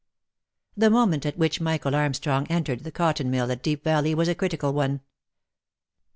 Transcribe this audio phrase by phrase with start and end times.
[0.75, 4.33] The moment at which Michael Armstrong entered the cotton mill at Deep Valley, was a
[4.33, 5.01] critical one.